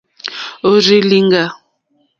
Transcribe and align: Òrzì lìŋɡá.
Òrzì 0.69 0.97
lìŋɡá. 1.09 1.43